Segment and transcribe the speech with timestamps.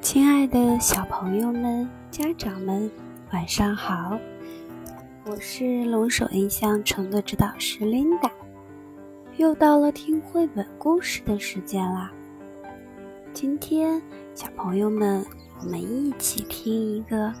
[0.00, 2.90] 亲爱的小朋友们、家长们，
[3.32, 4.18] 晚上好！
[5.26, 8.30] 我是龙首印象城的指导师 Linda，
[9.36, 12.10] 又到了听绘本故事的时间啦。
[13.34, 14.00] 今天，
[14.34, 15.24] 小朋友们，
[15.60, 17.32] 我们一起听一个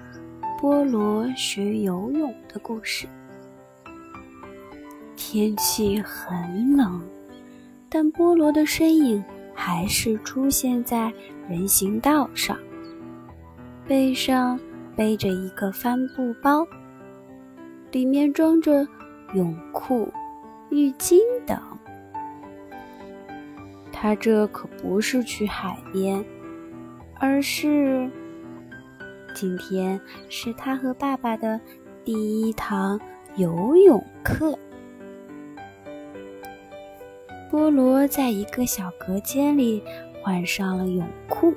[0.60, 3.06] 菠萝学游泳的故事。
[5.16, 7.02] 天气很冷，
[7.88, 9.24] 但菠萝的身影。
[9.60, 11.12] 还是出现在
[11.48, 12.56] 人行道上，
[13.88, 14.58] 背上
[14.94, 16.64] 背着一个帆布包，
[17.90, 18.86] 里面装着
[19.34, 20.08] 泳裤、
[20.70, 21.60] 浴巾等。
[23.92, 26.24] 他这可不是去海边，
[27.18, 28.08] 而是
[29.34, 31.60] 今天是他和爸爸的
[32.04, 32.98] 第一堂
[33.34, 34.56] 游泳课。
[37.50, 39.82] 菠萝在一个小隔间里
[40.22, 41.54] 换上了泳裤。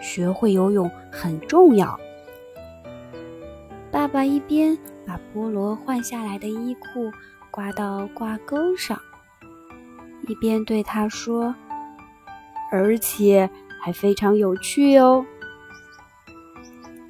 [0.00, 1.98] 学会游泳很重要。
[3.90, 7.10] 爸爸一边把菠萝换下来的衣裤
[7.50, 9.00] 挂到挂钩上，
[10.26, 11.54] 一边对他说
[12.70, 13.48] ：“而且
[13.80, 15.24] 还非常有趣哦。”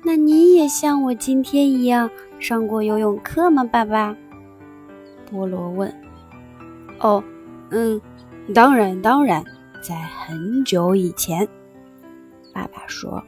[0.04, 4.16] 那你也像我今天一样上过游泳课吗，爸爸？
[5.30, 5.92] 菠萝问。
[7.00, 7.22] 哦，
[7.70, 8.00] 嗯，
[8.54, 9.44] 当然，当然，
[9.80, 11.46] 在很久以前，
[12.52, 13.22] 爸爸说，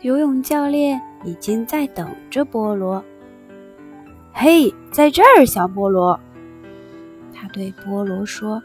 [0.00, 3.04] 游泳教练已经在等着菠萝。
[4.32, 6.18] 嘿，在这儿，小菠萝，
[7.32, 8.62] 他对菠萝说：“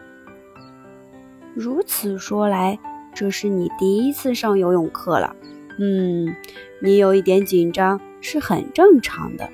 [1.54, 2.80] 如此说来，
[3.14, 5.36] 这是你第一次上游泳课了。
[5.78, 6.36] 嗯，
[6.82, 9.48] 你有一点紧张是很正常的。”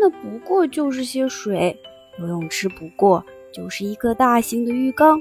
[0.00, 1.76] 那不过就是些水，
[2.18, 5.20] 游泳池不过就是一个大型的浴缸，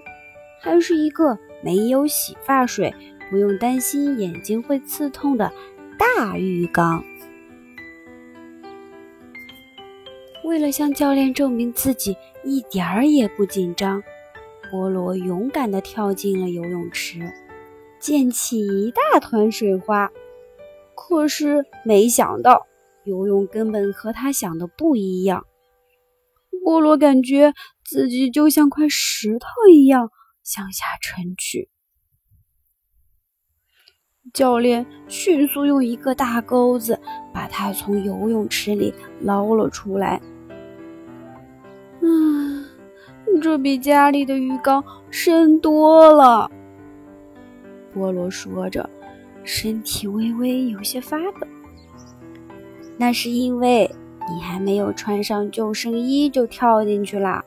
[0.59, 2.93] 还是一个没有洗发水、
[3.29, 5.51] 不用担心眼睛会刺痛的
[5.97, 7.03] 大浴缸。
[10.43, 14.01] 为了向教练证明自己一点儿也不紧张，
[14.71, 17.19] 菠萝勇敢地跳进了游泳池，
[17.99, 20.11] 溅起一大团水花。
[20.95, 22.67] 可是没想到。
[23.07, 25.45] 游泳根本和他想的不一样，
[26.65, 27.53] 菠萝感觉
[27.85, 30.11] 自己就像块石头一样
[30.43, 31.69] 向下沉去。
[34.33, 36.99] 教练迅速用一个大钩子
[37.33, 40.21] 把他从游泳池里捞了出来。
[42.01, 42.65] 嗯，
[43.41, 46.51] 这比家里的鱼缸深多了。
[47.95, 48.87] 菠萝说着，
[49.45, 51.47] 身体微微有些发抖。
[52.97, 53.89] 那是因为
[54.27, 57.43] 你还没有穿上救生衣就跳进去啦，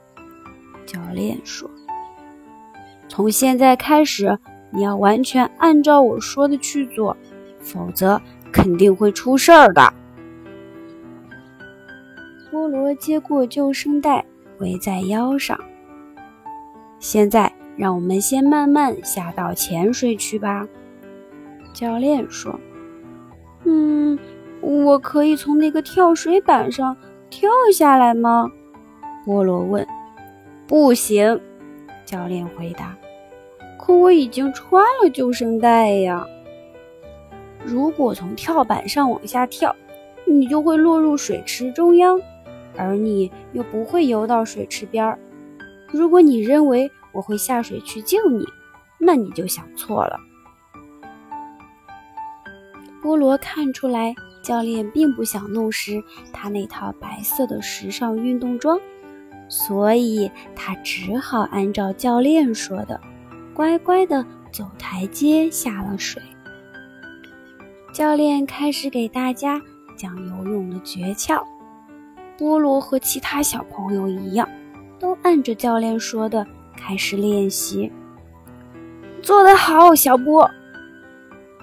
[0.86, 1.68] 教练说。
[3.08, 4.38] 从现在开始，
[4.70, 7.16] 你要完全按照我说的去做，
[7.58, 8.20] 否则
[8.52, 9.92] 肯定会出事儿的。
[12.52, 14.24] 菠萝接过救生带，
[14.58, 15.58] 围在腰上。
[17.00, 20.66] 现在，让我们先慢慢下到浅水区吧，
[21.72, 22.58] 教练说。
[23.64, 24.18] 嗯。
[24.60, 26.96] 我可以从那个跳水板上
[27.28, 28.50] 跳下来吗？
[29.26, 29.86] 菠萝问。
[30.66, 31.40] 不行，
[32.04, 32.96] 教练回答。
[33.78, 36.26] 可我已经穿了救生带呀。
[37.64, 39.74] 如果从跳板上往下跳，
[40.26, 42.20] 你就会落入水池中央，
[42.76, 45.18] 而你又不会游到水池边儿。
[45.90, 48.44] 如果你认为我会下水去救你，
[48.98, 50.18] 那你就想错了。
[53.02, 54.14] 菠萝看出来。
[54.42, 56.02] 教练并不想弄湿
[56.32, 58.80] 他那套白色的时尚运动装，
[59.48, 63.00] 所以他只好按照教练说的，
[63.54, 66.22] 乖乖的走台阶下了水。
[67.92, 69.60] 教练开始给大家
[69.96, 71.42] 讲游泳的诀窍。
[72.38, 74.48] 菠萝和其他小朋友一样，
[74.98, 77.92] 都按着教练说的开始练习。
[79.20, 80.50] 做得好，小波！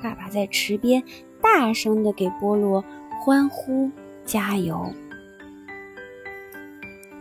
[0.03, 1.03] 爸爸在池边。
[1.41, 2.83] 大声的给菠萝
[3.21, 3.89] 欢呼
[4.25, 4.91] 加油，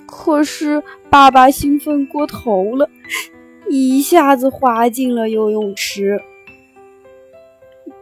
[0.06, 2.88] 可是爸爸兴奋过头了，
[3.68, 6.20] 一下子滑进了游泳池。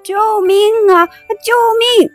[0.02, 0.56] 救命
[0.90, 1.06] 啊！
[1.06, 1.52] 救
[1.98, 2.10] 命！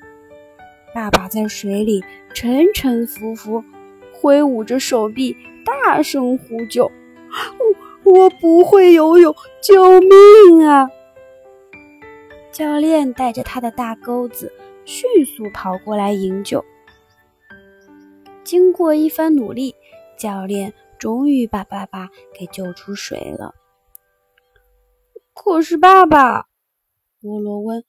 [0.93, 2.03] 爸爸在水里
[2.33, 3.63] 沉沉浮浮，
[4.11, 5.35] 挥舞着手臂，
[5.65, 6.91] 大声呼救
[8.05, 10.87] ：“我我不会游泳，救命啊！”
[12.59, 14.51] 教练带着他的大钩子
[14.83, 16.65] 迅速跑过来营救。
[18.43, 19.73] 经过一番努力，
[20.17, 23.55] 教练终于把爸爸给救出水了。
[25.33, 26.47] 可是，爸爸，
[27.21, 27.79] 波罗问：“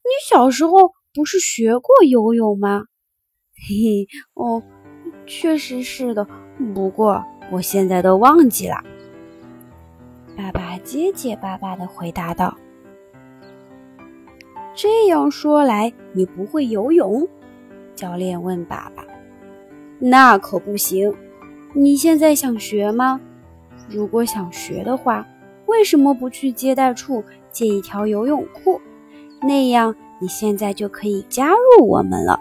[0.00, 2.84] 你小时候不是学过游泳吗
[3.68, 4.62] ？”“嘿嘿，哦，
[5.26, 6.26] 确实是的，
[6.74, 7.22] 不过
[7.52, 8.76] 我现在都忘记了。”
[10.38, 12.56] 爸爸结结巴巴的回答道。
[14.74, 17.26] “这样说来，你不会游泳？”
[17.94, 19.04] 教练问爸爸。
[19.98, 21.14] “那可不行。
[21.72, 23.20] 你现在想学吗？
[23.88, 25.26] 如果想学的话。”
[25.66, 28.78] 为什么不去接待处借一条游泳裤？
[29.40, 32.38] 那样你现在就可以加入我们了。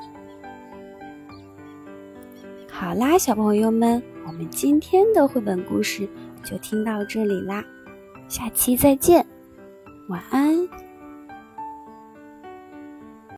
[2.69, 6.07] 好啦，小朋友们，我们今天的绘本故事
[6.43, 7.63] 就听到这里啦，
[8.27, 9.25] 下期再见，
[10.09, 10.82] 晚安。